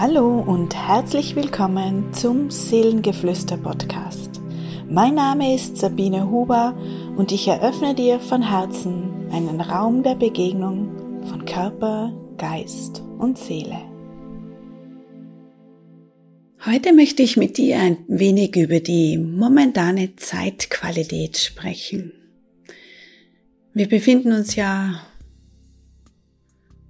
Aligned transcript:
Hallo 0.00 0.38
und 0.38 0.76
herzlich 0.76 1.34
willkommen 1.34 2.12
zum 2.12 2.52
Seelengeflüster 2.52 3.56
Podcast. 3.56 4.40
Mein 4.88 5.16
Name 5.16 5.56
ist 5.56 5.76
Sabine 5.76 6.30
Huber 6.30 6.78
und 7.16 7.32
ich 7.32 7.48
eröffne 7.48 7.96
dir 7.96 8.20
von 8.20 8.40
Herzen 8.40 9.28
einen 9.32 9.60
Raum 9.60 10.04
der 10.04 10.14
Begegnung 10.14 11.24
von 11.24 11.44
Körper, 11.44 12.12
Geist 12.36 13.02
und 13.18 13.38
Seele. 13.38 13.80
Heute 16.64 16.92
möchte 16.92 17.24
ich 17.24 17.36
mit 17.36 17.58
dir 17.58 17.80
ein 17.80 17.98
wenig 18.06 18.54
über 18.54 18.78
die 18.78 19.18
momentane 19.18 20.14
Zeitqualität 20.14 21.38
sprechen. 21.38 22.12
Wir 23.74 23.88
befinden 23.88 24.30
uns 24.30 24.54
ja 24.54 25.00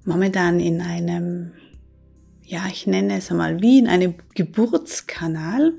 momentan 0.04 0.60
in 0.60 0.82
einem 0.82 1.52
ja, 2.48 2.66
ich 2.66 2.86
nenne 2.86 3.18
es 3.18 3.30
einmal 3.30 3.60
wie 3.60 3.78
in 3.78 3.86
einem 3.86 4.14
Geburtskanal. 4.34 5.74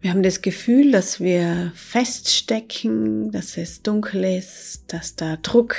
Wir 0.00 0.10
haben 0.10 0.22
das 0.22 0.40
Gefühl, 0.40 0.92
dass 0.92 1.18
wir 1.18 1.72
feststecken, 1.74 3.32
dass 3.32 3.56
es 3.56 3.82
dunkel 3.82 4.24
ist, 4.24 4.84
dass 4.86 5.16
da 5.16 5.36
Druck, 5.36 5.74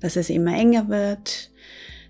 dass 0.00 0.16
es 0.16 0.28
immer 0.28 0.54
enger 0.54 0.90
wird, 0.90 1.50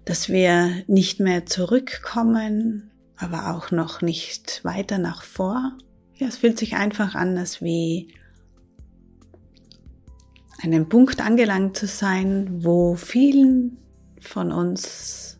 dass 0.04 0.28
wir 0.28 0.82
nicht 0.88 1.20
mehr 1.20 1.46
zurückkommen, 1.46 2.90
aber 3.16 3.54
auch 3.54 3.70
noch 3.70 4.02
nicht 4.02 4.64
weiter 4.64 4.98
nach 4.98 5.22
vor. 5.22 5.78
Ja, 6.16 6.26
es 6.26 6.38
fühlt 6.38 6.58
sich 6.58 6.74
einfach 6.74 7.14
an, 7.14 7.38
als 7.38 7.62
wie 7.62 8.12
einem 10.60 10.88
Punkt 10.88 11.20
angelangt 11.20 11.76
zu 11.76 11.86
sein, 11.86 12.64
wo 12.64 12.96
vielen 12.96 13.78
von 14.20 14.50
uns 14.50 15.31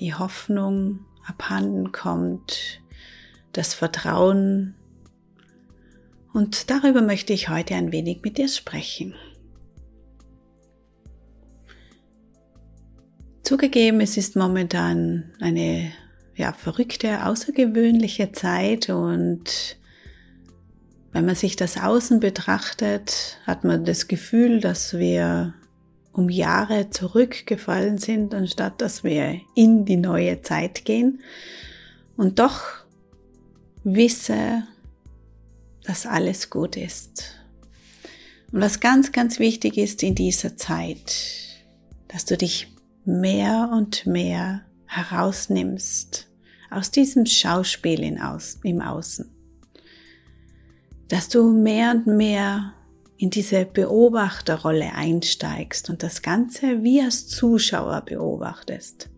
die 0.00 0.14
Hoffnung 0.14 1.00
abhanden 1.26 1.92
kommt, 1.92 2.80
das 3.52 3.74
Vertrauen. 3.74 4.74
Und 6.32 6.70
darüber 6.70 7.02
möchte 7.02 7.32
ich 7.32 7.48
heute 7.48 7.74
ein 7.74 7.92
wenig 7.92 8.20
mit 8.22 8.38
dir 8.38 8.48
sprechen. 8.48 9.14
Zugegeben, 13.42 14.00
es 14.00 14.16
ist 14.16 14.36
momentan 14.36 15.32
eine 15.40 15.92
ja, 16.34 16.52
verrückte, 16.52 17.24
außergewöhnliche 17.24 18.32
Zeit 18.32 18.90
und 18.90 19.78
wenn 21.12 21.24
man 21.24 21.34
sich 21.34 21.56
das 21.56 21.78
Außen 21.78 22.20
betrachtet, 22.20 23.38
hat 23.46 23.64
man 23.64 23.86
das 23.86 24.06
Gefühl, 24.06 24.60
dass 24.60 24.98
wir 24.98 25.54
um 26.16 26.30
Jahre 26.30 26.88
zurückgefallen 26.88 27.98
sind, 27.98 28.34
anstatt 28.34 28.80
dass 28.80 29.04
wir 29.04 29.40
in 29.54 29.84
die 29.84 29.98
neue 29.98 30.40
Zeit 30.40 30.86
gehen. 30.86 31.20
Und 32.16 32.38
doch 32.38 32.62
wisse, 33.84 34.62
dass 35.84 36.06
alles 36.06 36.48
gut 36.48 36.76
ist. 36.76 37.34
Und 38.50 38.62
was 38.62 38.80
ganz, 38.80 39.12
ganz 39.12 39.38
wichtig 39.38 39.76
ist 39.76 40.02
in 40.02 40.14
dieser 40.14 40.56
Zeit, 40.56 41.14
dass 42.08 42.24
du 42.24 42.36
dich 42.36 42.72
mehr 43.04 43.70
und 43.72 44.06
mehr 44.06 44.62
herausnimmst 44.86 46.28
aus 46.70 46.90
diesem 46.90 47.26
Schauspiel 47.26 48.02
im 48.02 48.80
Außen. 48.80 49.30
Dass 51.08 51.28
du 51.28 51.52
mehr 51.52 51.90
und 51.92 52.06
mehr 52.06 52.72
in 53.18 53.30
diese 53.30 53.64
Beobachterrolle 53.64 54.92
einsteigst 54.94 55.88
und 55.90 56.02
das 56.02 56.22
Ganze 56.22 56.82
wie 56.82 57.00
als 57.00 57.28
Zuschauer 57.28 58.02
beobachtest. 58.02 59.08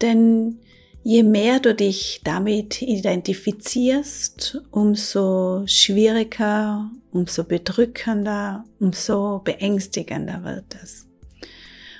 Denn 0.00 0.58
je 1.02 1.22
mehr 1.22 1.60
du 1.60 1.74
dich 1.74 2.20
damit 2.24 2.82
identifizierst, 2.82 4.62
umso 4.70 5.62
schwieriger, 5.66 6.90
umso 7.12 7.44
bedrückender, 7.44 8.64
umso 8.78 9.40
beängstigender 9.40 10.42
wird 10.44 10.76
es. 10.82 11.06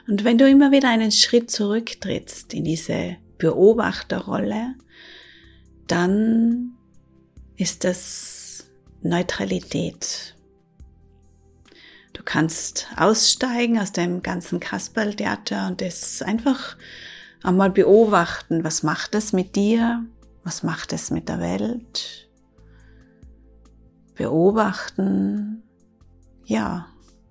Und 0.09 0.25
wenn 0.25 0.39
du 0.39 0.49
immer 0.49 0.72
wieder 0.72 0.89
einen 0.89 1.12
Schritt 1.12 1.51
zurücktrittst 1.51 2.53
in 2.55 2.65
diese 2.65 3.17
Beobachterrolle, 3.39 4.75
dann 5.87 6.72
ist 7.57 7.84
das 7.84 8.71
Neutralität. 9.03 10.34
Du 12.21 12.25
kannst 12.27 12.87
aussteigen 12.99 13.79
aus 13.79 13.93
dem 13.93 14.23
ganzen 14.23 14.61
Kasperltheater 14.61 15.69
und 15.69 15.81
es 15.81 16.21
einfach 16.21 16.77
einmal 17.43 17.71
beobachten, 17.71 18.63
was 18.63 18.83
macht 18.83 19.15
es 19.15 19.33
mit 19.33 19.57
dir, 19.57 20.05
was 20.45 20.63
macht 20.63 20.93
es 20.93 21.11
mit 21.11 21.31
der 21.31 21.41
Welt. 21.41 22.29
Beobachten, 24.17 25.63
ja, 26.45 26.89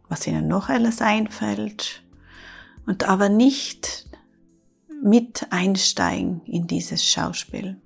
was 0.07 0.25
ihnen 0.25 0.47
noch 0.47 0.69
alles 0.69 1.03
einfällt. 1.03 2.01
Und 2.87 3.07
aber 3.07 3.29
nicht 3.29 4.09
mit 5.03 5.45
einsteigen 5.51 6.41
in 6.45 6.65
dieses 6.65 7.05
Schauspiel. 7.05 7.79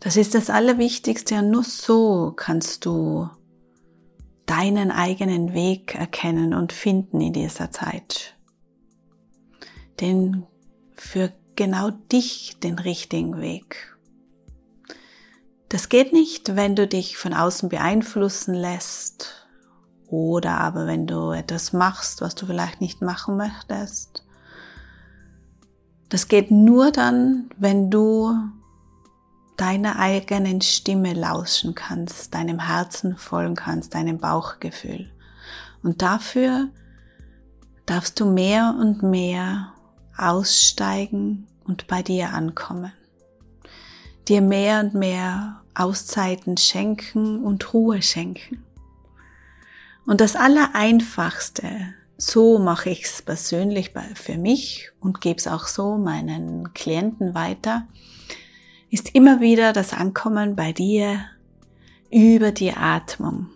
Das 0.00 0.16
ist 0.16 0.34
das 0.34 0.50
Allerwichtigste. 0.50 1.36
Und 1.36 1.52
nur 1.52 1.62
so 1.62 2.32
kannst 2.34 2.84
du 2.86 3.30
deinen 4.46 4.90
eigenen 4.90 5.54
Weg 5.54 5.94
erkennen 5.94 6.54
und 6.54 6.72
finden 6.72 7.20
in 7.20 7.32
dieser 7.32 7.70
Zeit. 7.70 8.36
Denn 10.00 10.46
für 10.94 11.32
genau 11.56 11.90
dich 11.90 12.58
den 12.62 12.78
richtigen 12.78 13.40
Weg. 13.40 13.96
Das 15.68 15.88
geht 15.88 16.12
nicht, 16.12 16.56
wenn 16.56 16.76
du 16.76 16.86
dich 16.86 17.16
von 17.16 17.32
außen 17.32 17.68
beeinflussen 17.68 18.54
lässt 18.54 19.46
oder 20.06 20.60
aber 20.60 20.86
wenn 20.86 21.06
du 21.06 21.32
etwas 21.32 21.72
machst, 21.72 22.20
was 22.20 22.34
du 22.34 22.46
vielleicht 22.46 22.80
nicht 22.80 23.02
machen 23.02 23.36
möchtest. 23.36 24.24
Das 26.08 26.28
geht 26.28 26.50
nur 26.50 26.92
dann, 26.92 27.50
wenn 27.56 27.90
du 27.90 28.32
deiner 29.56 29.98
eigenen 29.98 30.60
Stimme 30.60 31.12
lauschen 31.14 31.74
kannst, 31.74 32.34
deinem 32.34 32.58
Herzen 32.58 33.16
folgen 33.16 33.54
kannst, 33.54 33.94
deinem 33.94 34.18
Bauchgefühl. 34.18 35.10
Und 35.82 36.02
dafür 36.02 36.68
darfst 37.86 38.18
du 38.18 38.26
mehr 38.26 38.74
und 38.78 39.02
mehr 39.02 39.72
aussteigen 40.16 41.46
und 41.64 41.86
bei 41.86 42.02
dir 42.02 42.30
ankommen. 42.30 42.92
Dir 44.28 44.40
mehr 44.40 44.80
und 44.80 44.94
mehr 44.94 45.60
Auszeiten 45.74 46.56
schenken 46.56 47.44
und 47.44 47.74
Ruhe 47.74 48.00
schenken. 48.00 48.64
Und 50.06 50.20
das 50.20 50.36
Allereinfachste, 50.36 51.94
so 52.16 52.58
mache 52.58 52.90
ich 52.90 53.04
es 53.04 53.22
persönlich 53.22 53.92
für 54.14 54.38
mich 54.38 54.90
und 55.00 55.20
gebe 55.20 55.38
es 55.38 55.46
auch 55.46 55.66
so 55.66 55.96
meinen 55.96 56.72
Klienten 56.74 57.34
weiter, 57.34 57.86
ist 58.94 59.12
immer 59.12 59.40
wieder 59.40 59.72
das 59.72 59.92
Ankommen 59.92 60.54
bei 60.54 60.72
dir 60.72 61.24
über 62.12 62.52
die 62.52 62.70
Atmung. 62.70 63.50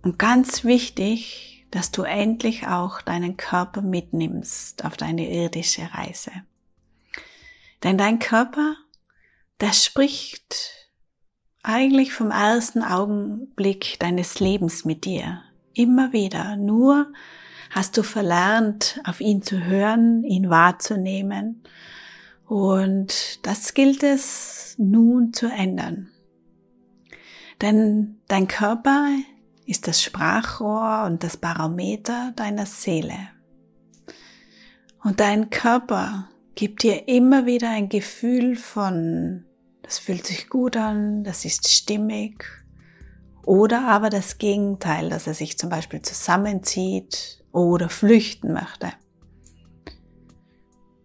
Und 0.00 0.18
ganz 0.18 0.64
wichtig, 0.64 1.66
dass 1.70 1.90
du 1.90 2.04
endlich 2.04 2.68
auch 2.68 3.02
deinen 3.02 3.36
Körper 3.36 3.82
mitnimmst 3.82 4.86
auf 4.86 4.96
deine 4.96 5.30
irdische 5.30 5.90
Reise. 5.92 6.32
Denn 7.82 7.98
dein 7.98 8.18
Körper, 8.18 8.76
der 9.60 9.74
spricht 9.74 10.88
eigentlich 11.62 12.14
vom 12.14 12.30
ersten 12.30 12.82
Augenblick 12.82 13.98
deines 14.00 14.40
Lebens 14.40 14.86
mit 14.86 15.04
dir. 15.04 15.42
Immer 15.74 16.14
wieder. 16.14 16.56
Nur 16.56 17.12
hast 17.72 17.98
du 17.98 18.02
verlernt, 18.02 19.02
auf 19.04 19.20
ihn 19.20 19.42
zu 19.42 19.66
hören, 19.66 20.24
ihn 20.24 20.48
wahrzunehmen. 20.48 21.62
Und 22.48 23.46
das 23.46 23.74
gilt 23.74 24.02
es 24.02 24.74
nun 24.78 25.34
zu 25.34 25.48
ändern. 25.48 26.08
Denn 27.60 28.20
dein 28.26 28.48
Körper 28.48 29.10
ist 29.66 29.86
das 29.86 30.02
Sprachrohr 30.02 31.04
und 31.04 31.22
das 31.22 31.36
Barometer 31.36 32.32
deiner 32.36 32.64
Seele. 32.64 33.18
Und 35.04 35.20
dein 35.20 35.50
Körper 35.50 36.30
gibt 36.54 36.84
dir 36.84 37.06
immer 37.06 37.44
wieder 37.44 37.68
ein 37.68 37.90
Gefühl 37.90 38.56
von, 38.56 39.44
das 39.82 39.98
fühlt 39.98 40.26
sich 40.26 40.48
gut 40.48 40.76
an, 40.78 41.24
das 41.24 41.44
ist 41.44 41.68
stimmig. 41.68 42.44
Oder 43.44 43.86
aber 43.88 44.08
das 44.08 44.38
Gegenteil, 44.38 45.10
dass 45.10 45.26
er 45.26 45.34
sich 45.34 45.58
zum 45.58 45.68
Beispiel 45.68 46.00
zusammenzieht 46.00 47.44
oder 47.52 47.90
flüchten 47.90 48.54
möchte. 48.54 48.92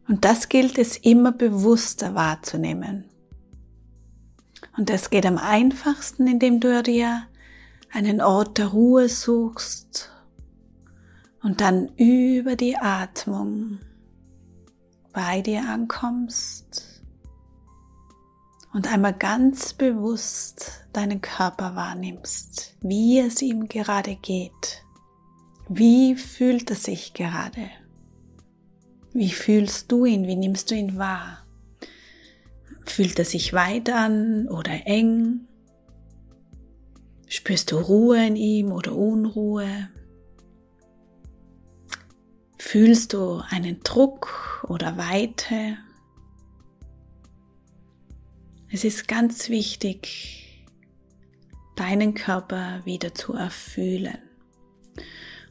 Und 0.07 0.25
das 0.25 0.49
gilt 0.49 0.77
es 0.77 0.97
immer 0.97 1.31
bewusster 1.31 2.15
wahrzunehmen. 2.15 3.05
Und 4.77 4.89
das 4.89 5.09
geht 5.09 5.25
am 5.25 5.37
einfachsten, 5.37 6.27
indem 6.27 6.59
du 6.59 6.81
dir 6.83 7.23
einen 7.91 8.21
Ort 8.21 8.57
der 8.57 8.67
Ruhe 8.67 9.07
suchst 9.07 10.09
und 11.43 11.61
dann 11.61 11.89
über 11.95 12.55
die 12.55 12.77
Atmung 12.77 13.79
bei 15.13 15.41
dir 15.41 15.69
ankommst 15.69 17.01
und 18.73 18.91
einmal 18.91 19.13
ganz 19.13 19.73
bewusst 19.73 20.87
deinen 20.91 21.21
Körper 21.21 21.75
wahrnimmst, 21.75 22.75
wie 22.81 23.19
es 23.19 23.41
ihm 23.43 23.67
gerade 23.67 24.15
geht. 24.15 24.83
Wie 25.69 26.15
fühlt 26.15 26.71
er 26.71 26.75
sich 26.75 27.13
gerade? 27.13 27.69
Wie 29.13 29.29
fühlst 29.29 29.91
du 29.91 30.05
ihn? 30.05 30.25
Wie 30.25 30.35
nimmst 30.35 30.71
du 30.71 30.75
ihn 30.75 30.97
wahr? 30.97 31.45
Fühlt 32.85 33.19
er 33.19 33.25
sich 33.25 33.53
weit 33.53 33.89
an 33.89 34.47
oder 34.47 34.87
eng? 34.87 35.47
Spürst 37.27 37.71
du 37.71 37.77
Ruhe 37.77 38.25
in 38.25 38.35
ihm 38.35 38.71
oder 38.71 38.95
Unruhe? 38.95 39.89
Fühlst 42.57 43.13
du 43.13 43.41
einen 43.49 43.81
Druck 43.83 44.65
oder 44.67 44.97
Weite? 44.97 45.77
Es 48.71 48.83
ist 48.83 49.07
ganz 49.07 49.49
wichtig, 49.49 50.65
deinen 51.75 52.15
Körper 52.15 52.81
wieder 52.85 53.13
zu 53.13 53.33
erfühlen. 53.33 54.17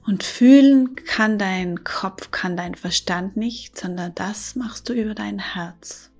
Und 0.04 0.24
fühlen 0.24 0.96
kann 0.96 1.38
dein 1.38 1.84
Kopf, 1.84 2.30
kann 2.30 2.56
dein 2.56 2.74
Verstand 2.74 3.36
nicht, 3.36 3.78
sondern 3.78 4.14
das 4.14 4.56
machst 4.56 4.88
du 4.88 4.92
über 4.92 5.14
dein 5.14 5.38
Herz. 5.38 6.10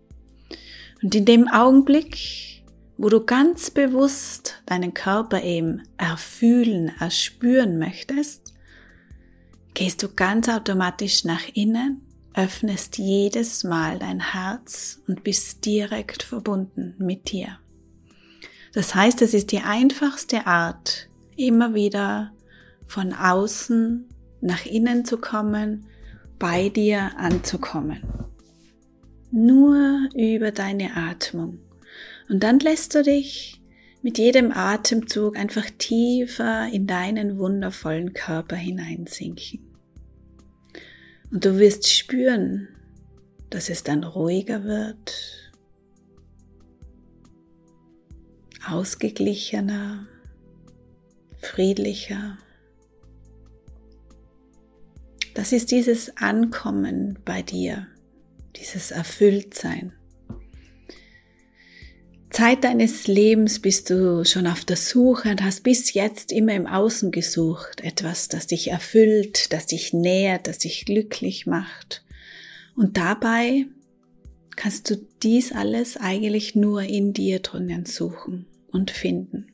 Und 1.02 1.14
in 1.14 1.24
dem 1.24 1.48
Augenblick, 1.48 2.62
wo 2.96 3.08
du 3.08 3.24
ganz 3.24 3.70
bewusst 3.70 4.62
deinen 4.66 4.94
Körper 4.94 5.42
eben 5.42 5.82
erfühlen, 5.96 6.92
erspüren 7.00 7.78
möchtest, 7.78 8.54
gehst 9.74 10.02
du 10.02 10.08
ganz 10.08 10.48
automatisch 10.48 11.24
nach 11.24 11.48
innen, 11.54 12.02
öffnest 12.34 12.98
jedes 12.98 13.64
Mal 13.64 13.98
dein 13.98 14.32
Herz 14.32 15.00
und 15.08 15.24
bist 15.24 15.66
direkt 15.66 16.22
verbunden 16.22 16.94
mit 16.98 17.32
dir. 17.32 17.58
Das 18.72 18.94
heißt, 18.94 19.20
es 19.22 19.34
ist 19.34 19.52
die 19.52 19.60
einfachste 19.60 20.46
Art, 20.46 21.08
immer 21.36 21.74
wieder 21.74 22.32
von 22.92 23.14
außen 23.14 24.06
nach 24.42 24.66
innen 24.66 25.06
zu 25.06 25.16
kommen, 25.16 25.86
bei 26.38 26.68
dir 26.68 27.12
anzukommen. 27.16 28.02
Nur 29.30 30.10
über 30.14 30.50
deine 30.50 30.94
Atmung. 30.94 31.58
Und 32.28 32.42
dann 32.42 32.58
lässt 32.58 32.94
du 32.94 33.02
dich 33.02 33.62
mit 34.02 34.18
jedem 34.18 34.52
Atemzug 34.52 35.38
einfach 35.38 35.70
tiefer 35.78 36.68
in 36.70 36.86
deinen 36.86 37.38
wundervollen 37.38 38.12
Körper 38.12 38.56
hineinsinken. 38.56 39.60
Und 41.30 41.46
du 41.46 41.58
wirst 41.58 41.90
spüren, 41.90 42.68
dass 43.48 43.70
es 43.70 43.84
dann 43.84 44.04
ruhiger 44.04 44.64
wird, 44.64 45.52
ausgeglichener, 48.68 50.06
friedlicher. 51.38 52.36
Das 55.34 55.52
ist 55.52 55.70
dieses 55.70 56.16
Ankommen 56.18 57.18
bei 57.24 57.42
dir, 57.42 57.86
dieses 58.56 58.90
Erfülltsein. 58.90 59.92
Zeit 62.30 62.64
deines 62.64 63.06
Lebens 63.08 63.60
bist 63.60 63.90
du 63.90 64.24
schon 64.24 64.46
auf 64.46 64.64
der 64.64 64.76
Suche 64.76 65.30
und 65.30 65.44
hast 65.44 65.62
bis 65.62 65.92
jetzt 65.92 66.32
immer 66.32 66.54
im 66.54 66.66
Außen 66.66 67.10
gesucht, 67.10 67.82
etwas, 67.82 68.28
das 68.28 68.46
dich 68.46 68.70
erfüllt, 68.70 69.52
das 69.52 69.66
dich 69.66 69.92
nährt, 69.92 70.46
das 70.46 70.58
dich 70.58 70.86
glücklich 70.86 71.46
macht. 71.46 72.04
Und 72.74 72.96
dabei 72.96 73.66
kannst 74.56 74.88
du 74.88 74.96
dies 75.22 75.52
alles 75.52 75.98
eigentlich 75.98 76.54
nur 76.54 76.82
in 76.82 77.12
dir 77.12 77.40
drinnen 77.40 77.84
suchen 77.84 78.46
und 78.70 78.90
finden. 78.90 79.52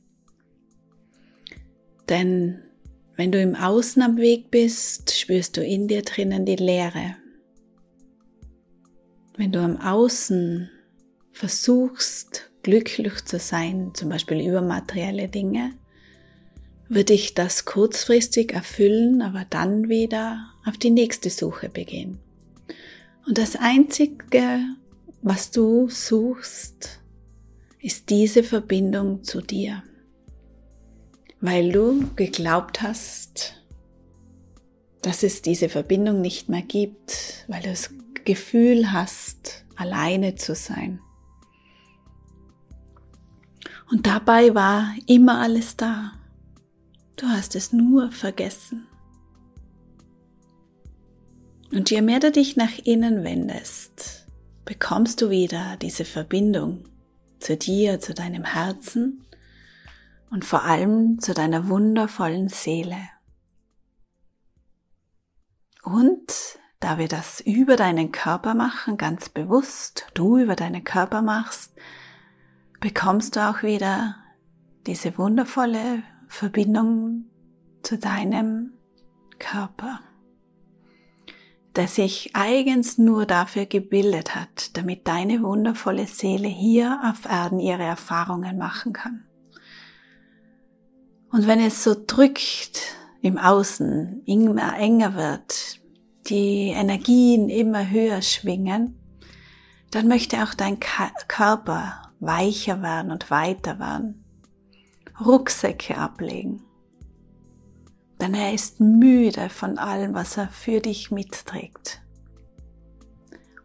Denn 2.08 2.60
wenn 3.18 3.32
du 3.32 3.42
im 3.42 3.56
Außen 3.56 4.00
am 4.00 4.16
Weg 4.16 4.52
bist, 4.52 5.18
spürst 5.18 5.56
du 5.56 5.64
in 5.64 5.88
dir 5.88 6.02
drinnen 6.02 6.46
die 6.46 6.54
Leere. 6.54 7.16
Wenn 9.36 9.50
du 9.50 9.58
am 9.58 9.76
Außen 9.76 10.70
versuchst, 11.32 12.48
glücklich 12.62 13.24
zu 13.24 13.40
sein, 13.40 13.90
zum 13.94 14.10
Beispiel 14.10 14.48
über 14.48 14.62
materielle 14.62 15.26
Dinge, 15.26 15.72
wird 16.88 17.08
dich 17.08 17.34
das 17.34 17.64
kurzfristig 17.64 18.52
erfüllen, 18.52 19.20
aber 19.20 19.44
dann 19.50 19.88
wieder 19.88 20.52
auf 20.64 20.78
die 20.78 20.90
nächste 20.90 21.28
Suche 21.28 21.68
begehen. 21.68 22.20
Und 23.26 23.36
das 23.36 23.56
Einzige, 23.56 24.60
was 25.22 25.50
du 25.50 25.88
suchst, 25.88 27.00
ist 27.80 28.10
diese 28.10 28.44
Verbindung 28.44 29.24
zu 29.24 29.40
dir 29.40 29.82
weil 31.40 31.72
du 31.72 32.08
geglaubt 32.16 32.82
hast, 32.82 33.54
dass 35.02 35.22
es 35.22 35.42
diese 35.42 35.68
Verbindung 35.68 36.20
nicht 36.20 36.48
mehr 36.48 36.62
gibt, 36.62 37.44
weil 37.46 37.62
du 37.62 37.70
das 37.70 37.90
Gefühl 38.24 38.92
hast, 38.92 39.64
alleine 39.76 40.34
zu 40.34 40.54
sein. 40.54 41.00
Und 43.90 44.06
dabei 44.06 44.54
war 44.54 44.94
immer 45.06 45.40
alles 45.40 45.76
da. 45.76 46.12
Du 47.16 47.26
hast 47.26 47.54
es 47.56 47.72
nur 47.72 48.10
vergessen. 48.10 48.86
Und 51.72 51.90
je 51.90 52.02
mehr 52.02 52.20
du 52.20 52.30
dich 52.30 52.56
nach 52.56 52.78
innen 52.84 53.24
wendest, 53.24 54.26
bekommst 54.64 55.22
du 55.22 55.30
wieder 55.30 55.76
diese 55.80 56.04
Verbindung 56.04 56.84
zu 57.40 57.56
dir, 57.56 58.00
zu 58.00 58.14
deinem 58.14 58.44
Herzen 58.44 59.24
und 60.30 60.44
vor 60.44 60.64
allem 60.64 61.18
zu 61.20 61.34
deiner 61.34 61.68
wundervollen 61.68 62.48
Seele. 62.48 62.98
Und 65.82 66.58
da 66.80 66.98
wir 66.98 67.08
das 67.08 67.40
über 67.40 67.76
deinen 67.76 68.12
Körper 68.12 68.54
machen, 68.54 68.98
ganz 68.98 69.28
bewusst, 69.28 70.06
du 70.14 70.38
über 70.38 70.54
deinen 70.54 70.84
Körper 70.84 71.22
machst, 71.22 71.72
bekommst 72.80 73.36
du 73.36 73.48
auch 73.48 73.62
wieder 73.62 74.16
diese 74.86 75.18
wundervolle 75.18 76.02
Verbindung 76.28 77.24
zu 77.82 77.98
deinem 77.98 78.74
Körper, 79.38 80.00
der 81.74 81.88
sich 81.88 82.30
eigens 82.34 82.98
nur 82.98 83.26
dafür 83.26 83.66
gebildet 83.66 84.34
hat, 84.34 84.76
damit 84.76 85.08
deine 85.08 85.42
wundervolle 85.42 86.06
Seele 86.06 86.48
hier 86.48 87.00
auf 87.04 87.24
Erden 87.24 87.60
ihre 87.60 87.84
Erfahrungen 87.84 88.58
machen 88.58 88.92
kann. 88.92 89.27
Und 91.38 91.46
wenn 91.46 91.60
es 91.60 91.84
so 91.84 91.94
drückt 91.94 92.80
im 93.22 93.38
Außen, 93.38 94.24
immer 94.26 94.76
enger 94.76 95.14
wird, 95.14 95.78
die 96.26 96.70
Energien 96.70 97.48
immer 97.48 97.88
höher 97.88 98.22
schwingen, 98.22 98.98
dann 99.92 100.08
möchte 100.08 100.42
auch 100.42 100.54
dein 100.54 100.80
Körper 100.80 102.02
weicher 102.18 102.82
werden 102.82 103.12
und 103.12 103.30
weiter 103.30 103.78
werden. 103.78 104.24
Rucksäcke 105.24 105.96
ablegen. 105.96 106.64
Denn 108.20 108.34
er 108.34 108.52
ist 108.52 108.80
müde 108.80 109.48
von 109.48 109.78
allem, 109.78 110.14
was 110.14 110.36
er 110.38 110.48
für 110.48 110.80
dich 110.80 111.12
mitträgt. 111.12 112.02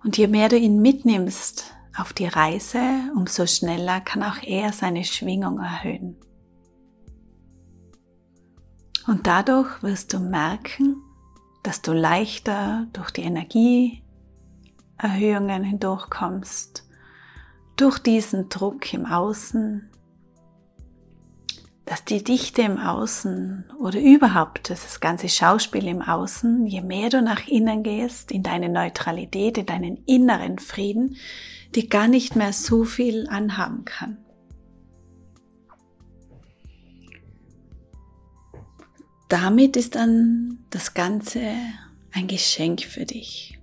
Und 0.03 0.15
je 0.15 0.27
mehr 0.27 0.49
du 0.49 0.59
ihn 0.59 0.79
mitnimmst 0.79 1.73
auf 1.97 2.13
die 2.13 2.27
Reise, 2.27 2.83
umso 3.15 3.47
schneller 3.47 3.99
kann 3.99 4.21
auch 4.21 4.43
er 4.43 4.73
seine 4.73 5.05
Schwingung 5.05 5.57
erhöhen. 5.57 6.19
Und 9.05 9.27
dadurch 9.27 9.83
wirst 9.83 10.13
du 10.13 10.19
merken, 10.19 11.01
dass 11.62 11.81
du 11.81 11.93
leichter 11.93 12.88
durch 12.93 13.12
die 13.12 13.24
Energieerhöhungen 13.24 15.63
hindurchkommst, 15.63 16.88
durch 17.75 18.00
diesen 18.00 18.50
Druck 18.50 18.93
im 18.93 19.05
Außen, 19.05 19.89
dass 21.86 22.05
die 22.05 22.24
Dichte 22.24 22.62
im 22.62 22.77
Außen 22.77 23.65
oder 23.79 24.00
überhaupt 24.00 24.69
das 24.69 25.01
ganze 25.01 25.27
Schauspiel 25.27 25.88
im 25.88 26.01
Außen, 26.01 26.65
je 26.65 26.81
mehr 26.81 27.10
du 27.10 27.22
nach 27.22 27.48
innen 27.48 27.83
gehst, 27.83 28.31
in 28.31 28.41
deine 28.41 28.69
Neutralität, 28.69 29.57
in 29.57 29.65
deinen 29.65 29.98
inneren 30.05 30.60
Frieden, 30.60 31.17
die 31.75 31.89
gar 31.89 32.07
nicht 32.07 32.36
mehr 32.36 32.53
so 32.53 32.86
viel 32.86 33.27
anhaben 33.29 33.83
kann. 33.83 34.22
Damit 39.33 39.75
ist 39.77 39.95
dann 39.95 40.59
das 40.69 40.93
Ganze 40.93 41.41
ein 42.11 42.27
Geschenk 42.27 42.81
für 42.81 43.03
dich. 43.03 43.57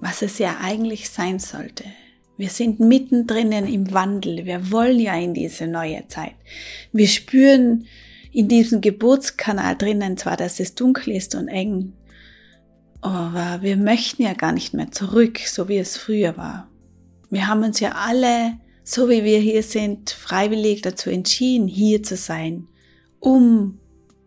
Was 0.00 0.20
es 0.20 0.38
ja 0.38 0.56
eigentlich 0.60 1.10
sein 1.10 1.38
sollte. 1.38 1.84
Wir 2.36 2.50
sind 2.50 2.80
mittendrin 2.80 3.52
im 3.52 3.92
Wandel. 3.92 4.46
Wir 4.46 4.72
wollen 4.72 4.98
ja 4.98 5.14
in 5.14 5.32
diese 5.32 5.68
neue 5.68 6.08
Zeit. 6.08 6.34
Wir 6.92 7.06
spüren 7.06 7.86
in 8.32 8.48
diesem 8.48 8.80
Geburtskanal 8.80 9.76
drinnen 9.76 10.16
zwar, 10.16 10.36
dass 10.36 10.58
es 10.58 10.74
dunkel 10.74 11.14
ist 11.14 11.36
und 11.36 11.46
eng. 11.46 11.92
Aber 13.00 13.62
wir 13.62 13.76
möchten 13.76 14.22
ja 14.22 14.32
gar 14.32 14.50
nicht 14.50 14.74
mehr 14.74 14.90
zurück, 14.90 15.38
so 15.38 15.68
wie 15.68 15.78
es 15.78 15.96
früher 15.96 16.36
war. 16.36 16.68
Wir 17.30 17.46
haben 17.46 17.62
uns 17.62 17.78
ja 17.78 17.92
alle, 17.92 18.58
so 18.82 19.08
wie 19.08 19.22
wir 19.22 19.38
hier 19.38 19.62
sind, 19.62 20.10
freiwillig 20.10 20.82
dazu 20.82 21.10
entschieden, 21.10 21.68
hier 21.68 22.02
zu 22.02 22.16
sein, 22.16 22.66
um 23.20 23.78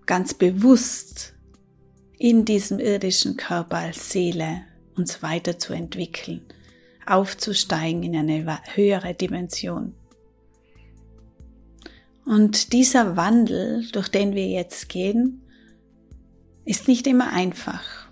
ganz 0.06 0.34
bewusst 0.34 1.34
in 2.18 2.46
diesem 2.46 2.80
irdischen 2.80 3.38
Körper 3.38 3.78
als 3.78 4.12
Seele 4.12 4.62
uns 4.96 5.24
weiterzuentwickeln, 5.24 6.42
aufzusteigen 7.06 8.04
in 8.04 8.16
eine 8.16 8.60
höhere 8.76 9.14
Dimension. 9.14 9.94
Und 12.26 12.74
dieser 12.74 13.16
Wandel, 13.16 13.88
durch 13.92 14.10
den 14.10 14.36
wir 14.36 14.48
jetzt 14.48 14.90
gehen, 14.90 15.42
ist 16.66 16.88
nicht 16.88 17.08
immer 17.08 17.34
einfach. 17.34 18.10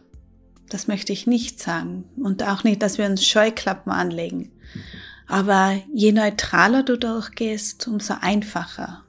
Das 0.69 0.87
möchte 0.87 1.13
ich 1.13 1.27
nicht 1.27 1.59
sagen. 1.59 2.05
Und 2.17 2.43
auch 2.43 2.63
nicht, 2.63 2.81
dass 2.81 2.97
wir 2.97 3.05
uns 3.05 3.25
Scheuklappen 3.25 3.91
anlegen. 3.91 4.51
Aber 5.27 5.79
je 5.93 6.11
neutraler 6.11 6.83
du 6.83 6.97
durchgehst, 6.97 7.87
umso 7.87 8.15
einfacher 8.19 9.05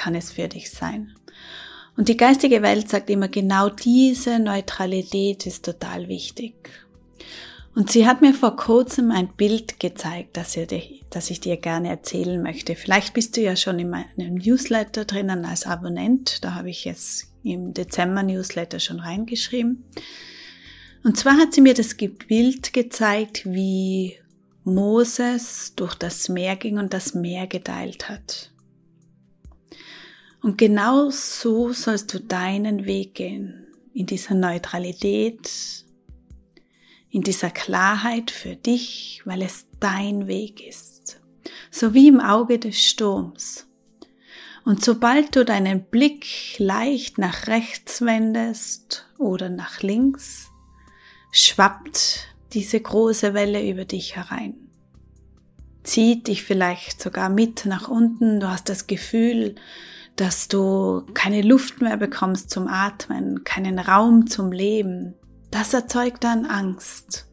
kann 0.00 0.14
es 0.14 0.32
für 0.32 0.48
dich 0.48 0.70
sein. 0.70 1.12
Und 1.94 2.08
die 2.08 2.16
geistige 2.16 2.62
Welt 2.62 2.88
sagt 2.88 3.10
immer, 3.10 3.28
genau 3.28 3.68
diese 3.68 4.38
Neutralität 4.38 5.44
ist 5.44 5.66
total 5.66 6.08
wichtig. 6.08 6.54
Und 7.74 7.90
sie 7.90 8.06
hat 8.06 8.22
mir 8.22 8.32
vor 8.32 8.56
kurzem 8.56 9.10
ein 9.10 9.28
Bild 9.36 9.78
gezeigt, 9.78 10.38
das, 10.38 10.56
ich 10.56 11.40
dir 11.40 11.56
gerne 11.58 11.90
erzählen 11.90 12.42
möchte. 12.42 12.76
Vielleicht 12.76 13.12
bist 13.12 13.36
du 13.36 13.42
ja 13.42 13.56
schon 13.56 13.78
in 13.78 13.90
meinem 13.90 14.36
Newsletter 14.36 15.04
drinnen 15.04 15.44
als 15.44 15.66
Abonnent. 15.66 16.42
Da 16.42 16.54
habe 16.54 16.70
ich 16.70 16.86
es 16.86 17.30
im 17.42 17.74
Dezember 17.74 18.22
Newsletter 18.22 18.80
schon 18.80 19.00
reingeschrieben. 19.00 19.84
Und 21.04 21.18
zwar 21.18 21.36
hat 21.36 21.52
sie 21.52 21.60
mir 21.60 21.74
das 21.74 21.94
Bild 21.94 22.72
gezeigt, 22.72 23.42
wie 23.44 24.16
Moses 24.64 25.74
durch 25.76 25.94
das 25.94 26.30
Meer 26.30 26.56
ging 26.56 26.78
und 26.78 26.94
das 26.94 27.12
Meer 27.14 27.46
geteilt 27.46 28.08
hat. 28.08 28.50
Und 30.42 30.56
genau 30.56 31.10
so 31.10 31.72
sollst 31.72 32.14
du 32.14 32.20
deinen 32.20 32.86
Weg 32.86 33.14
gehen, 33.14 33.66
in 33.92 34.06
dieser 34.06 34.34
Neutralität, 34.34 35.50
in 37.10 37.22
dieser 37.22 37.50
Klarheit 37.50 38.30
für 38.30 38.56
dich, 38.56 39.22
weil 39.24 39.42
es 39.42 39.66
dein 39.80 40.26
Weg 40.26 40.66
ist. 40.66 41.20
So 41.70 41.92
wie 41.92 42.08
im 42.08 42.20
Auge 42.20 42.58
des 42.58 42.82
Sturms. 42.82 43.66
Und 44.64 44.84
sobald 44.84 45.34
du 45.36 45.44
deinen 45.44 45.84
Blick 45.84 46.58
leicht 46.58 47.18
nach 47.18 47.46
rechts 47.46 48.02
wendest 48.02 49.06
oder 49.18 49.48
nach 49.48 49.82
links, 49.82 50.48
schwappt 51.32 52.28
diese 52.52 52.80
große 52.80 53.34
Welle 53.34 53.68
über 53.68 53.84
dich 53.84 54.16
herein. 54.16 54.54
Zieht 55.82 56.28
dich 56.28 56.42
vielleicht 56.42 57.00
sogar 57.00 57.30
mit 57.30 57.64
nach 57.64 57.88
unten. 57.88 58.38
Du 58.38 58.48
hast 58.48 58.68
das 58.68 58.86
Gefühl, 58.86 59.54
dass 60.20 60.48
du 60.48 61.06
keine 61.14 61.40
Luft 61.40 61.80
mehr 61.80 61.96
bekommst 61.96 62.50
zum 62.50 62.68
Atmen, 62.68 63.42
keinen 63.44 63.78
Raum 63.78 64.26
zum 64.26 64.52
Leben, 64.52 65.14
das 65.50 65.72
erzeugt 65.72 66.24
dann 66.24 66.44
Angst. 66.44 67.26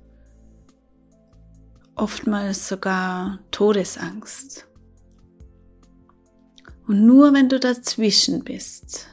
Oftmals 1.95 2.69
sogar 2.69 3.39
Todesangst. 3.51 4.67
Und 6.87 7.05
nur 7.05 7.33
wenn 7.33 7.49
du 7.49 7.59
dazwischen 7.59 8.45
bist, 8.45 9.09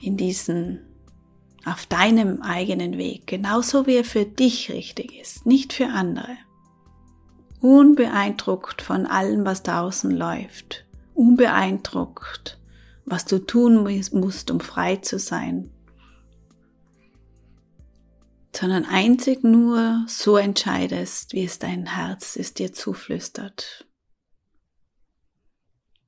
in 0.00 0.16
diesen, 0.16 0.78
auf 1.64 1.86
deinem 1.86 2.40
eigenen 2.40 2.98
Weg, 2.98 3.26
genauso 3.26 3.88
wie 3.88 3.96
er 3.96 4.04
für 4.04 4.26
dich 4.26 4.70
richtig 4.70 5.20
ist, 5.20 5.44
nicht 5.44 5.72
für 5.72 5.88
andere, 5.88 6.36
unbeeindruckt 7.60 8.80
von 8.80 9.06
allem, 9.06 9.44
was 9.44 9.64
da 9.64 9.80
außen 9.82 10.12
läuft, 10.12 10.85
unbeeindruckt, 11.16 12.58
was 13.04 13.24
du 13.24 13.38
tun 13.38 13.82
musst, 14.12 14.50
um 14.50 14.60
frei 14.60 14.96
zu 14.96 15.18
sein, 15.18 15.70
sondern 18.54 18.84
einzig 18.84 19.42
nur 19.44 20.04
so 20.08 20.36
entscheidest, 20.36 21.32
wie 21.32 21.44
es 21.44 21.58
dein 21.58 21.86
Herz 21.94 22.36
es 22.36 22.54
dir 22.54 22.72
zuflüstert. 22.72 23.86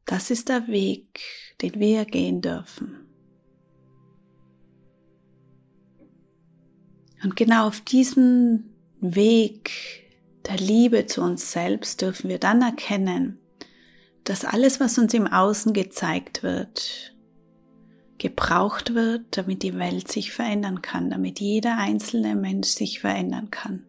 Das 0.06 0.30
ist 0.30 0.48
der 0.48 0.68
Weg, 0.68 1.20
den 1.60 1.74
wir 1.74 2.04
gehen 2.06 2.40
dürfen. 2.40 3.06
Und 7.22 7.36
genau 7.36 7.66
auf 7.66 7.80
diesem 7.80 8.70
Weg 9.00 9.70
der 10.46 10.56
Liebe 10.56 11.06
zu 11.06 11.20
uns 11.20 11.52
selbst 11.52 12.00
dürfen 12.00 12.30
wir 12.30 12.38
dann 12.38 12.62
erkennen, 12.62 13.37
dass 14.28 14.44
alles, 14.44 14.78
was 14.78 14.98
uns 14.98 15.14
im 15.14 15.26
Außen 15.26 15.72
gezeigt 15.72 16.42
wird, 16.42 17.14
gebraucht 18.18 18.94
wird, 18.94 19.22
damit 19.30 19.62
die 19.62 19.78
Welt 19.78 20.12
sich 20.12 20.32
verändern 20.32 20.82
kann, 20.82 21.08
damit 21.08 21.40
jeder 21.40 21.78
einzelne 21.78 22.34
Mensch 22.34 22.68
sich 22.68 23.00
verändern 23.00 23.50
kann. 23.50 23.84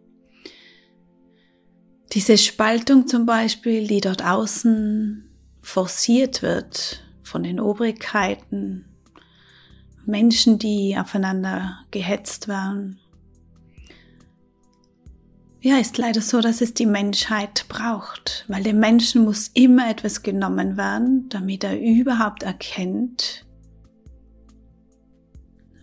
Diese 2.14 2.38
Spaltung 2.38 3.06
zum 3.06 3.26
Beispiel, 3.26 3.86
die 3.86 4.00
dort 4.00 4.24
außen 4.24 5.30
forciert 5.62 6.42
wird 6.42 7.04
von 7.22 7.44
den 7.44 7.60
Obrigkeiten, 7.60 8.86
Menschen, 10.06 10.58
die 10.58 10.98
aufeinander 10.98 11.80
gehetzt 11.92 12.48
werden, 12.48 13.02
ja, 15.62 15.78
ist 15.78 15.98
leider 15.98 16.22
so, 16.22 16.40
dass 16.40 16.62
es 16.62 16.74
die 16.74 16.86
Menschheit 16.86 17.66
braucht, 17.68 18.46
weil 18.48 18.64
dem 18.64 18.80
Menschen 18.80 19.26
muss 19.26 19.50
immer 19.54 19.90
etwas 19.90 20.24
genommen 20.24 20.78
werden, 20.78 21.28
damit 21.30 21.66
er 21.66 21.80
überhaupt 21.80 22.44
erkennt, 22.44 23.46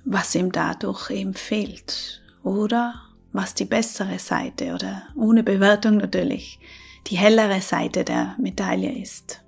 was 0.05 0.35
ihm 0.35 0.51
dadurch 0.53 1.11
eben 1.11 1.35
fehlt 1.35 2.23
oder 2.43 2.95
was 3.33 3.55
die 3.55 3.67
bessere 3.67 4.19
Seite 4.19 4.73
oder 4.73 5.03
ohne 5.15 5.43
Bewertung 5.43 5.99
natürlich 5.99 6.59
die 7.09 7.19
hellere 7.19 7.61
Seite 7.61 8.03
der 8.03 8.35
Medaille 8.39 8.99
ist. 8.99 9.43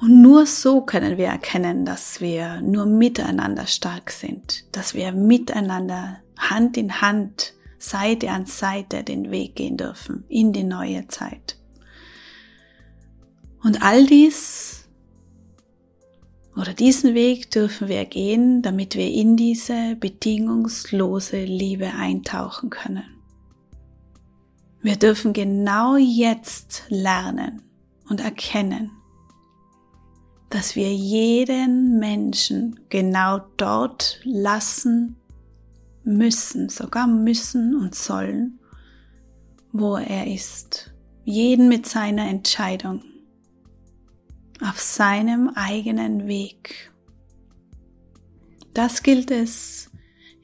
Und 0.00 0.22
nur 0.22 0.44
so 0.46 0.80
können 0.80 1.16
wir 1.18 1.26
erkennen, 1.26 1.84
dass 1.86 2.20
wir 2.20 2.60
nur 2.62 2.84
miteinander 2.84 3.66
stark 3.66 4.10
sind, 4.10 4.64
dass 4.72 4.94
wir 4.94 5.12
miteinander 5.12 6.18
Hand 6.38 6.76
in 6.76 7.00
Hand, 7.00 7.54
Seite 7.78 8.30
an 8.30 8.46
Seite 8.46 9.04
den 9.04 9.30
Weg 9.30 9.56
gehen 9.56 9.76
dürfen 9.76 10.24
in 10.28 10.52
die 10.52 10.64
neue 10.64 11.06
Zeit. 11.08 11.56
Und 13.62 13.82
all 13.82 14.06
dies 14.06 14.88
oder 16.56 16.72
diesen 16.72 17.14
Weg 17.14 17.50
dürfen 17.50 17.88
wir 17.88 18.04
gehen, 18.04 18.62
damit 18.62 18.94
wir 18.94 19.10
in 19.10 19.36
diese 19.36 19.96
bedingungslose 19.96 21.44
Liebe 21.44 21.92
eintauchen 21.94 22.70
können. 22.70 23.04
Wir 24.82 24.96
dürfen 24.96 25.32
genau 25.32 25.96
jetzt 25.96 26.84
lernen 26.88 27.62
und 28.08 28.20
erkennen, 28.20 28.90
dass 30.50 30.76
wir 30.76 30.92
jeden 30.94 31.98
Menschen 31.98 32.78
genau 32.90 33.40
dort 33.56 34.20
lassen 34.24 35.16
müssen, 36.04 36.68
sogar 36.68 37.06
müssen 37.06 37.74
und 37.74 37.94
sollen, 37.94 38.58
wo 39.72 39.96
er 39.96 40.32
ist. 40.32 40.92
Jeden 41.24 41.68
mit 41.68 41.86
seiner 41.86 42.28
Entscheidung 42.28 43.02
auf 44.60 44.80
seinem 44.80 45.50
eigenen 45.54 46.26
Weg. 46.26 46.92
Das 48.72 49.02
gilt 49.02 49.30
es 49.30 49.90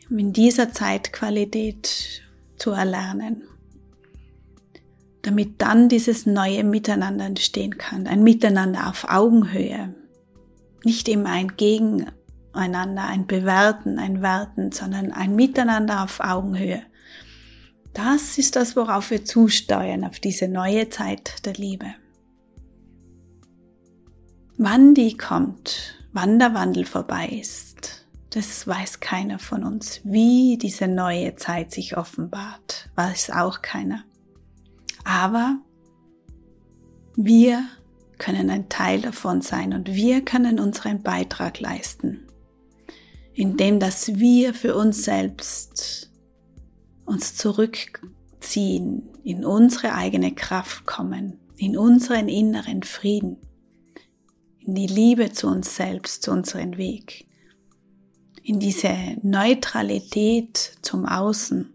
in 0.09 0.33
dieser 0.33 0.73
Zeitqualität 0.73 2.23
zu 2.57 2.71
erlernen, 2.71 3.43
damit 5.23 5.61
dann 5.61 5.89
dieses 5.89 6.27
neue 6.27 6.65
Miteinander 6.65 7.27
entstehen 7.27 7.79
kann, 7.79 8.07
ein 8.07 8.23
Miteinander 8.23 8.89
auf 8.89 9.07
Augenhöhe, 9.09 9.95
nicht 10.85 11.09
immer 11.09 11.31
ein 11.31 11.57
Gegeneinander, 12.53 13.07
ein 13.07 13.27
Bewerten, 13.27 13.99
ein 13.99 14.23
Werten, 14.23 14.73
sondern 14.73 15.13
ein 15.13 15.37
Miteinander 15.37 16.03
auf 16.03 16.21
Augenhöhe. 16.21 16.83
Das 17.95 18.39
ist 18.39 18.57
das, 18.57 18.77
worauf 18.77 19.11
wir 19.11 19.25
zusteuern, 19.25 20.05
auf 20.05 20.21
diese 20.21 20.49
neue 20.49 20.89
Zeit 20.91 21.45
der 21.47 21.55
Liebe. 21.55 21.87
Wann 24.57 24.95
die 24.95 25.17
kommt, 25.17 25.95
wann 26.13 26.39
der 26.39 26.55
Wandel 26.55 26.85
vorbei 26.85 27.29
ist, 27.29 28.07
das 28.31 28.67
weiß 28.67 29.01
keiner 29.01 29.39
von 29.39 29.65
uns. 29.65 30.01
Wie 30.05 30.59
diese 30.59 30.87
neue 30.87 31.35
Zeit 31.37 31.73
sich 31.73 31.97
offenbart, 31.97 32.91
weiß 32.95 33.31
auch 33.31 33.63
keiner. 33.63 34.05
Aber 35.05 35.57
wir 37.17 37.65
können 38.19 38.51
ein 38.51 38.69
Teil 38.69 39.01
davon 39.01 39.41
sein 39.41 39.73
und 39.73 39.95
wir 39.95 40.25
können 40.25 40.61
unseren 40.61 41.03
Beitrag 41.03 41.59
leisten, 41.59 42.27
indem 43.41 43.81
dass 43.81 44.19
wir 44.19 44.53
für 44.53 44.77
uns 44.77 45.03
selbst 45.03 46.11
uns 47.07 47.37
zurückziehen, 47.37 49.09
in 49.25 49.47
unsere 49.47 49.95
eigene 49.95 50.35
Kraft 50.35 50.85
kommen, 50.85 51.41
in 51.57 51.79
unseren 51.79 52.29
inneren 52.29 52.83
Frieden, 52.83 53.39
in 54.59 54.75
die 54.75 54.87
Liebe 54.87 55.33
zu 55.33 55.47
uns 55.47 55.75
selbst, 55.75 56.23
zu 56.23 56.33
unserem 56.33 56.77
Weg, 56.77 57.27
in 58.43 58.61
diese 58.61 58.95
Neutralität 59.23 60.73
zum 60.83 61.07
Außen, 61.07 61.73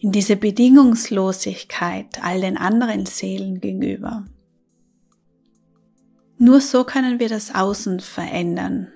in 0.00 0.12
diese 0.12 0.36
Bedingungslosigkeit 0.36 2.22
all 2.22 2.42
den 2.42 2.58
anderen 2.58 3.06
Seelen 3.06 3.58
gegenüber. 3.62 4.26
Nur 6.36 6.60
so 6.60 6.84
können 6.84 7.20
wir 7.20 7.30
das 7.30 7.54
Außen 7.54 8.00
verändern 8.00 8.88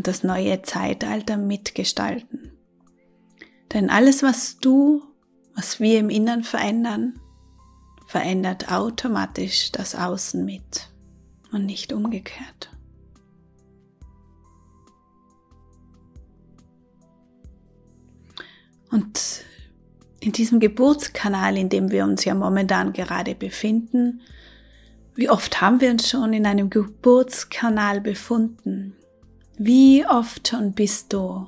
und 0.00 0.06
das 0.06 0.24
neue 0.24 0.62
Zeitalter 0.62 1.36
mitgestalten. 1.36 2.52
Denn 3.74 3.90
alles, 3.90 4.22
was 4.22 4.56
du, 4.56 5.02
was 5.54 5.78
wir 5.78 5.98
im 5.98 6.08
Innern 6.08 6.42
verändern, 6.42 7.20
verändert 8.06 8.72
automatisch 8.72 9.70
das 9.72 9.94
Außen 9.94 10.42
mit 10.42 10.88
und 11.52 11.66
nicht 11.66 11.92
umgekehrt. 11.92 12.70
Und 18.90 19.44
in 20.20 20.32
diesem 20.32 20.60
Geburtskanal, 20.60 21.58
in 21.58 21.68
dem 21.68 21.90
wir 21.90 22.04
uns 22.04 22.24
ja 22.24 22.34
momentan 22.34 22.94
gerade 22.94 23.34
befinden, 23.34 24.22
wie 25.14 25.28
oft 25.28 25.60
haben 25.60 25.82
wir 25.82 25.90
uns 25.90 26.08
schon 26.08 26.32
in 26.32 26.46
einem 26.46 26.70
Geburtskanal 26.70 28.00
befunden? 28.00 28.96
Wie 29.62 30.06
oft 30.06 30.48
schon 30.48 30.72
bist 30.72 31.12
du 31.12 31.46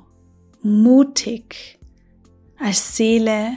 mutig 0.62 1.78
als 2.58 2.96
Seele 2.96 3.52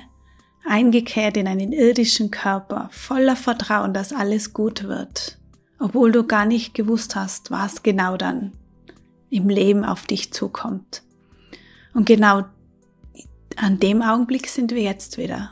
eingekehrt 0.66 1.36
in 1.38 1.48
einen 1.48 1.74
irdischen 1.74 2.32
Körper, 2.32 2.90
voller 2.92 3.36
Vertrauen, 3.36 3.94
dass 3.94 4.14
alles 4.14 4.54
gut 4.54 4.86
wird, 4.86 5.38
obwohl 5.78 6.12
du 6.12 6.24
gar 6.24 6.46
nicht 6.46 6.74
gewusst 6.74 7.16
hast, 7.16 7.52
was 7.52 7.84
genau 7.84 8.18
dann 8.18 8.54
im 9.30 9.50
Leben 9.50 9.84
auf 9.84 10.06
dich 10.06 10.32
zukommt. 10.32 11.04
Und 11.94 12.06
genau 12.06 12.46
an 13.58 13.80
dem 13.80 14.02
Augenblick 14.02 14.48
sind 14.48 14.72
wir 14.72 14.82
jetzt 14.82 15.18
wieder 15.18 15.52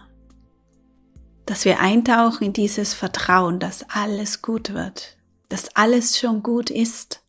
dass 1.45 1.65
wir 1.65 1.79
eintauchen 1.79 2.45
in 2.45 2.53
dieses 2.53 2.93
Vertrauen, 2.93 3.59
dass 3.59 3.85
alles 3.89 4.41
gut 4.41 4.73
wird, 4.73 5.17
dass 5.49 5.75
alles 5.75 6.17
schon 6.17 6.43
gut 6.43 6.69
ist. 6.69 7.22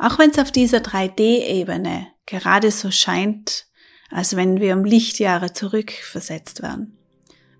Auch 0.00 0.18
wenn 0.18 0.30
es 0.30 0.38
auf 0.38 0.50
dieser 0.50 0.78
3D-Ebene 0.78 2.06
gerade 2.24 2.70
so 2.70 2.90
scheint, 2.90 3.66
als 4.10 4.34
wenn 4.34 4.58
wir 4.58 4.74
um 4.74 4.84
Lichtjahre 4.84 5.52
zurückversetzt 5.52 6.62
werden. 6.62 6.96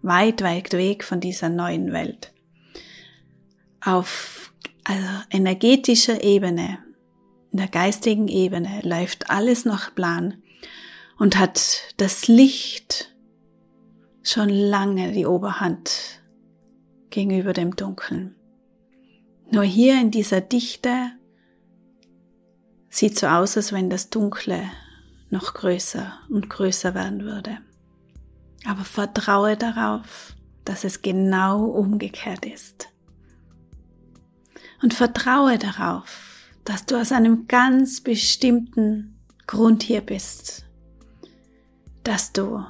Weit, 0.00 0.40
weit 0.40 0.72
weg 0.72 1.04
von 1.04 1.20
dieser 1.20 1.50
neuen 1.50 1.92
Welt. 1.92 2.32
Auf 3.82 4.54
also 4.84 5.06
energetischer 5.30 6.24
Ebene, 6.24 6.78
in 7.52 7.58
der 7.58 7.68
geistigen 7.68 8.26
Ebene 8.26 8.80
läuft 8.84 9.28
alles 9.28 9.66
nach 9.66 9.94
Plan 9.94 10.42
und 11.18 11.38
hat 11.38 11.94
das 11.98 12.26
Licht 12.26 13.14
schon 14.22 14.48
lange 14.48 15.12
die 15.12 15.26
Oberhand 15.26 16.22
gegenüber 17.10 17.52
dem 17.52 17.76
Dunkeln. 17.76 18.34
Nur 19.50 19.64
hier 19.64 20.00
in 20.00 20.10
dieser 20.10 20.40
Dichte 20.40 21.12
sieht 22.90 23.18
so 23.18 23.28
aus, 23.28 23.56
als 23.56 23.72
wenn 23.72 23.88
das 23.88 24.10
Dunkle 24.10 24.64
noch 25.30 25.54
größer 25.54 26.12
und 26.28 26.50
größer 26.50 26.94
werden 26.94 27.22
würde. 27.22 27.58
Aber 28.66 28.84
vertraue 28.84 29.56
darauf, 29.56 30.34
dass 30.64 30.84
es 30.84 31.00
genau 31.00 31.64
umgekehrt 31.64 32.44
ist. 32.44 32.88
Und 34.82 34.92
vertraue 34.92 35.58
darauf, 35.58 36.48
dass 36.64 36.84
du 36.84 37.00
aus 37.00 37.12
einem 37.12 37.46
ganz 37.46 38.00
bestimmten 38.00 39.18
Grund 39.46 39.82
hier 39.82 40.00
bist, 40.00 40.66
dass 42.02 42.32
du 42.32 42.64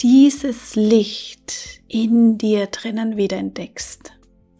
dieses 0.00 0.76
Licht 0.76 1.80
in 1.88 2.38
dir 2.38 2.66
drinnen 2.66 3.16
wieder 3.16 3.38
entdeckst 3.38 4.12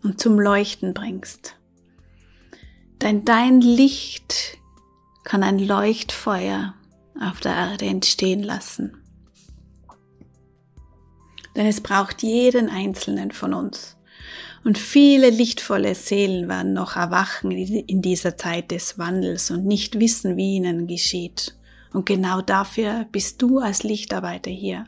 und 0.03 0.21
zum 0.21 0.39
Leuchten 0.41 0.95
bringst. 0.95 1.57
Denn 3.03 3.25
dein 3.25 3.61
Licht 3.61 4.59
kann 5.25 5.43
ein 5.43 5.59
Leuchtfeuer 5.59 6.75
auf 7.21 7.41
der 7.41 7.55
Erde 7.55 7.87
entstehen 7.87 8.43
lassen. 8.43 8.97
Denn 11.55 11.67
es 11.67 11.81
braucht 11.81 12.23
jeden 12.23 12.69
einzelnen 12.69 13.31
von 13.33 13.55
uns. 13.55 13.97
Und 14.65 14.79
viele 14.79 15.31
lichtvolle 15.31 15.95
Seelen 15.95 16.49
werden 16.49 16.73
noch 16.73 16.97
erwachen 16.97 17.51
in 17.53 18.03
dieser 18.03 18.37
Zeit 18.37 18.71
des 18.71 18.99
Wandels 18.99 19.51
und 19.51 19.65
nicht 19.65 20.01
wissen, 20.01 20.37
wie 20.37 20.57
ihnen 20.57 20.87
geschieht. 20.87 21.57
Und 21.93 22.05
genau 22.05 22.43
dafür 22.43 23.07
bist 23.13 23.41
du 23.41 23.59
als 23.59 23.85
Lichtarbeiter 23.85 24.51
hier 24.51 24.87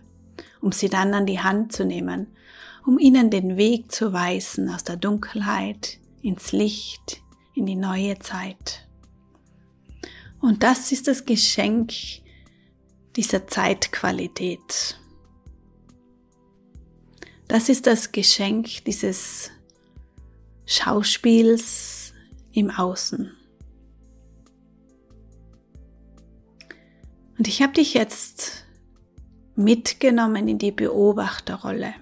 um 0.61 0.73
sie 0.73 0.89
dann 0.89 1.15
an 1.15 1.27
die 1.27 1.41
Hand 1.41 1.73
zu 1.73 1.85
nehmen, 1.85 2.29
um 2.87 2.99
ihnen 2.99 3.31
den 3.31 3.57
Weg 3.57 3.93
zu 3.93 4.13
weisen 4.13 4.69
aus 4.71 4.85
der 4.85 4.97
Dunkelheit 4.97 5.99
ins 6.23 6.53
Licht, 6.53 7.21
in 7.59 7.67
die 7.67 7.77
neue 7.77 8.19
Zeit. 8.19 8.87
Und 10.41 10.63
das 10.63 10.93
ist 10.93 11.09
das 11.09 11.25
Geschenk 11.25 11.93
dieser 13.17 13.47
Zeitqualität. 13.49 14.99
Das 17.49 17.69
ist 17.69 17.87
das 17.87 18.13
Geschenk 18.13 18.85
dieses 18.85 19.51
Schauspiels 20.67 22.13
im 22.53 22.71
Außen. 22.71 23.33
Und 27.39 27.49
ich 27.49 27.63
habe 27.63 27.73
dich 27.73 27.95
jetzt 27.95 28.65
mitgenommen 29.57 30.47
in 30.47 30.59
die 30.59 30.73
Beobachterrolle. 30.73 31.95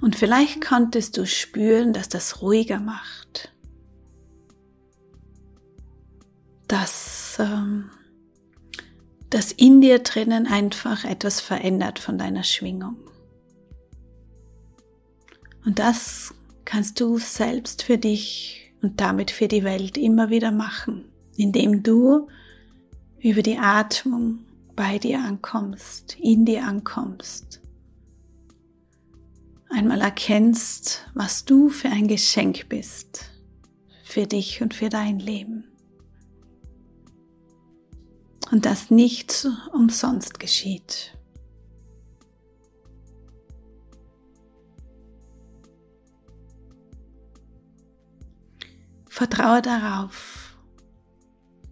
Und 0.00 0.16
vielleicht 0.16 0.60
konntest 0.60 1.16
du 1.16 1.26
spüren, 1.26 1.92
dass 1.92 2.08
das 2.08 2.42
ruhiger 2.42 2.80
macht. 2.80 3.52
Dass, 6.70 7.36
ähm, 7.40 7.90
dass 9.28 9.50
in 9.50 9.80
dir 9.80 9.98
drinnen 9.98 10.46
einfach 10.46 11.04
etwas 11.04 11.40
verändert 11.40 11.98
von 11.98 12.16
deiner 12.16 12.44
Schwingung. 12.44 12.96
Und 15.64 15.80
das 15.80 16.32
kannst 16.64 17.00
du 17.00 17.18
selbst 17.18 17.82
für 17.82 17.98
dich 17.98 18.72
und 18.82 19.00
damit 19.00 19.32
für 19.32 19.48
die 19.48 19.64
Welt 19.64 19.98
immer 19.98 20.30
wieder 20.30 20.52
machen, 20.52 21.06
indem 21.36 21.82
du 21.82 22.28
über 23.18 23.42
die 23.42 23.58
Atmung 23.58 24.38
bei 24.76 24.98
dir 24.98 25.18
ankommst, 25.18 26.16
in 26.20 26.44
dir 26.44 26.64
ankommst. 26.64 27.60
Einmal 29.68 30.00
erkennst, 30.02 31.04
was 31.14 31.44
du 31.44 31.68
für 31.68 31.88
ein 31.88 32.06
Geschenk 32.06 32.68
bist, 32.68 33.30
für 34.04 34.28
dich 34.28 34.62
und 34.62 34.72
für 34.72 34.88
dein 34.88 35.18
Leben. 35.18 35.69
Und 38.50 38.66
das 38.66 38.90
nicht 38.90 39.46
umsonst 39.72 40.40
geschieht. 40.40 41.16
Vertraue 49.08 49.60
darauf, 49.60 50.56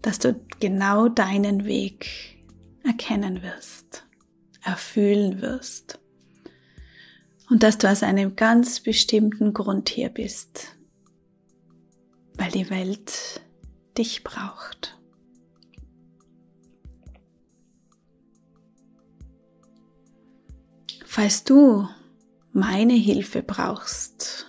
dass 0.03 0.19
du 0.19 0.38
genau 0.61 1.09
deinen 1.09 1.64
Weg 1.64 2.38
erkennen 2.85 3.43
wirst, 3.43 4.05
erfühlen 4.62 5.41
wirst. 5.41 5.99
Und 7.49 7.62
dass 7.62 7.79
du 7.79 7.91
aus 7.91 8.03
einem 8.03 8.37
ganz 8.37 8.81
bestimmten 8.81 9.55
Grund 9.55 9.88
hier 9.88 10.11
bist, 10.11 10.77
weil 12.35 12.51
die 12.51 12.69
Welt 12.69 13.41
dich 13.97 14.23
braucht. 14.23 14.98
Falls 21.18 21.42
du 21.42 21.88
meine 22.52 22.94
Hilfe 22.94 23.42
brauchst, 23.42 24.46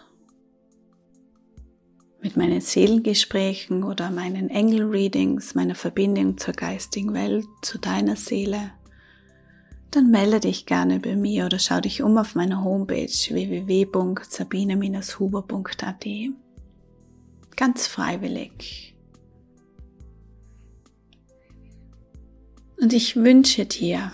mit 2.22 2.38
meinen 2.38 2.62
Seelengesprächen 2.62 3.84
oder 3.84 4.12
meinen 4.12 4.52
Engel-Readings, 4.52 5.56
meiner 5.56 5.74
Verbindung 5.74 6.38
zur 6.38 6.54
geistigen 6.54 7.16
Welt, 7.16 7.48
zu 7.64 7.80
deiner 7.80 8.16
Seele, 8.16 8.70
dann 9.90 10.12
melde 10.12 10.42
dich 10.42 10.68
gerne 10.68 11.00
bei 11.00 11.16
mir 11.16 11.48
oder 11.48 11.58
schau 11.58 11.82
dich 11.82 12.04
um 12.04 12.20
auf 12.20 12.36
meiner 12.36 12.64
Homepage 12.64 13.08
www.sabine-huber.at. 13.08 16.06
Ganz 17.56 17.88
freiwillig. 17.88 18.96
Und 22.80 22.94
ich 22.94 23.16
wünsche 23.16 23.66
dir 23.66 24.12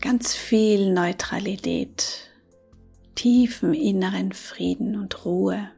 ganz 0.00 0.34
viel 0.34 0.92
Neutralität, 0.92 2.30
tiefen 3.14 3.74
inneren 3.74 4.32
Frieden 4.32 4.96
und 4.96 5.24
Ruhe 5.24 5.70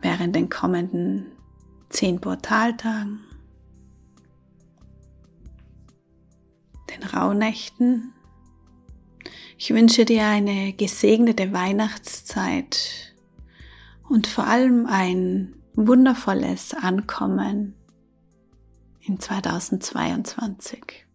während 0.00 0.36
den 0.36 0.48
kommenden 0.48 1.32
zehn 1.88 2.20
Portaltagen, 2.20 3.20
den 6.90 7.02
Rauhnächten. 7.02 8.12
Ich 9.58 9.72
wünsche 9.72 10.04
dir 10.04 10.26
eine 10.26 10.72
gesegnete 10.74 11.52
Weihnachtszeit 11.52 13.14
und 14.08 14.26
vor 14.26 14.46
allem 14.46 14.86
ein 14.86 15.56
wundervolles 15.74 16.74
Ankommen 16.74 17.74
in 19.00 19.18
2022. 19.18 21.05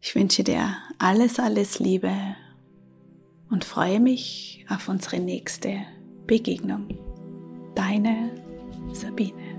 Ich 0.00 0.14
wünsche 0.14 0.44
dir 0.44 0.76
alles, 0.98 1.38
alles 1.38 1.78
Liebe 1.78 2.12
und 3.50 3.64
freue 3.64 4.00
mich 4.00 4.64
auf 4.68 4.88
unsere 4.88 5.18
nächste 5.20 5.82
Begegnung. 6.26 6.88
Deine 7.74 8.30
Sabine. 8.92 9.55